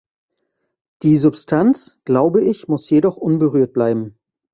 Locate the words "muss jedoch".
2.67-3.17